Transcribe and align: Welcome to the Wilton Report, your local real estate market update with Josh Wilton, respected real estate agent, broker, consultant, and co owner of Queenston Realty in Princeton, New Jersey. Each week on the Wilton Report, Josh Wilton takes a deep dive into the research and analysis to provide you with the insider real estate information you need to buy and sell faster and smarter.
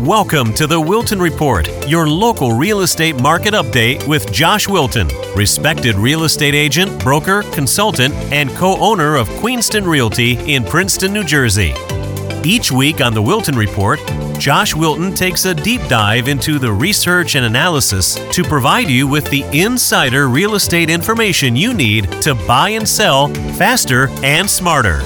Welcome 0.00 0.54
to 0.54 0.66
the 0.66 0.80
Wilton 0.80 1.20
Report, 1.20 1.68
your 1.86 2.08
local 2.08 2.54
real 2.54 2.80
estate 2.80 3.20
market 3.20 3.52
update 3.52 4.08
with 4.08 4.32
Josh 4.32 4.66
Wilton, 4.66 5.08
respected 5.36 5.94
real 5.96 6.24
estate 6.24 6.54
agent, 6.54 6.98
broker, 7.02 7.42
consultant, 7.52 8.14
and 8.32 8.48
co 8.52 8.78
owner 8.78 9.16
of 9.16 9.28
Queenston 9.40 9.86
Realty 9.86 10.54
in 10.54 10.64
Princeton, 10.64 11.12
New 11.12 11.22
Jersey. 11.22 11.74
Each 12.42 12.72
week 12.72 13.02
on 13.02 13.12
the 13.12 13.20
Wilton 13.20 13.58
Report, 13.58 14.00
Josh 14.38 14.74
Wilton 14.74 15.14
takes 15.14 15.44
a 15.44 15.52
deep 15.52 15.82
dive 15.82 16.28
into 16.28 16.58
the 16.58 16.72
research 16.72 17.34
and 17.34 17.44
analysis 17.44 18.14
to 18.32 18.42
provide 18.42 18.88
you 18.88 19.06
with 19.06 19.28
the 19.28 19.44
insider 19.52 20.30
real 20.30 20.54
estate 20.54 20.88
information 20.88 21.54
you 21.54 21.74
need 21.74 22.10
to 22.22 22.34
buy 22.46 22.70
and 22.70 22.88
sell 22.88 23.28
faster 23.58 24.08
and 24.22 24.48
smarter. 24.48 25.02